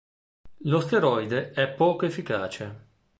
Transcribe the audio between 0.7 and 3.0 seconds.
steroide è poco efficace.